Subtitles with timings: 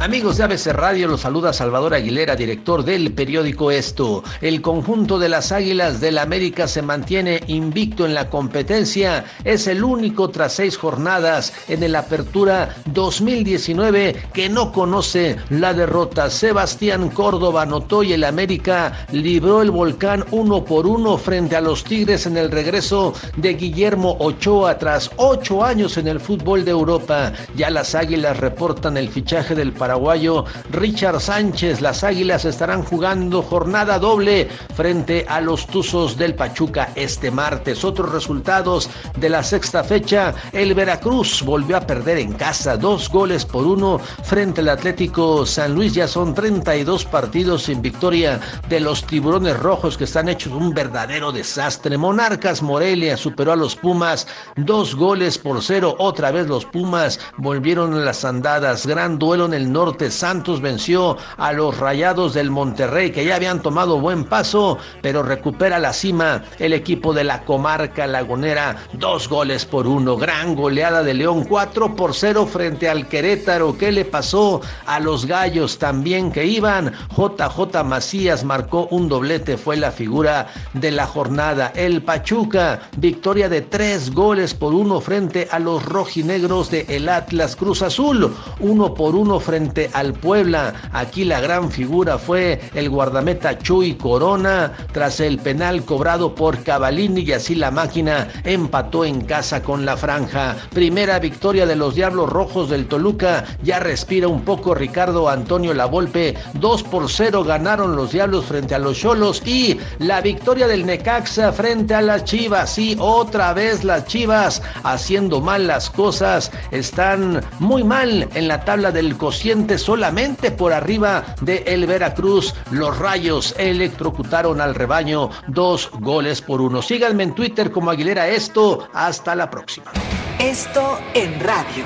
[0.00, 4.24] Amigos de ABC Radio, los saluda Salvador Aguilera, director del periódico Esto.
[4.40, 9.26] El conjunto de las Águilas del América se mantiene invicto en la competencia.
[9.44, 16.30] Es el único tras seis jornadas en el Apertura 2019 que no conoce la derrota.
[16.30, 21.84] Sebastián Córdoba anotó y el América libró el volcán uno por uno frente a los
[21.84, 27.34] Tigres en el regreso de Guillermo Ochoa tras ocho años en el fútbol de Europa.
[27.54, 31.80] Ya las Águilas reportan el fichaje del paraguayo Richard Sánchez.
[31.80, 37.84] Las Águilas estarán jugando jornada doble frente a los Tuzos del Pachuca este martes.
[37.84, 43.44] Otros resultados de la sexta fecha, el Veracruz volvió a perder en casa dos goles
[43.44, 45.92] por uno frente al Atlético San Luis.
[45.94, 51.32] Ya son 32 partidos sin victoria de los tiburones rojos que están hechos un verdadero
[51.32, 51.98] desastre.
[51.98, 55.96] Monarcas Morelia superó a los Pumas dos goles por cero.
[55.98, 58.86] Otra vez los Pumas volvieron a las andadas.
[58.86, 60.10] Gran duelo en el norte.
[60.10, 65.78] Santos venció a los Rayados del Monterrey que ya habían tomado buen paso, pero recupera
[65.78, 68.76] la cima el equipo de la comarca lagunera.
[68.92, 70.18] Dos goles por uno.
[70.18, 71.46] Gran goleada de León.
[71.48, 73.78] Cuatro por cero frente al Querétaro.
[73.78, 76.92] ¿Qué le pasó a los gallos también que iban?
[77.16, 79.56] JJ Macías marcó un doblete.
[79.56, 81.72] Fue la figura de la jornada.
[81.74, 82.82] El Pachuca.
[82.98, 88.30] Victoria de tres goles por uno frente a los rojinegros de el Atlas Cruz Azul.
[88.58, 90.74] Uno por uno frente al Puebla.
[90.92, 97.20] Aquí la gran figura fue el guardameta Chuy Corona tras el penal cobrado por Cavalini
[97.20, 100.56] y así la máquina empató en casa con la franja.
[100.72, 103.44] Primera victoria de los Diablos Rojos del Toluca.
[103.62, 106.34] Ya respira un poco Ricardo Antonio Lavolpe.
[106.54, 111.52] 2 por 0 ganaron los Diablos frente a los Cholos y la victoria del Necaxa
[111.52, 112.74] frente a las Chivas.
[112.74, 116.50] Sí, otra vez las Chivas haciendo mal las cosas.
[116.70, 122.54] Están muy mal en la tabla del cociente solamente por arriba de el Veracruz.
[122.70, 126.82] Los Rayos electrocutaron al rebaño dos goles por uno.
[126.82, 128.88] Síganme en Twitter como Aguilera Esto.
[128.92, 129.90] Hasta la próxima.
[130.38, 131.84] Esto en radio.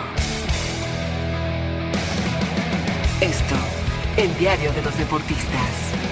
[3.20, 3.54] Esto,
[4.16, 6.03] el diario de los deportistas.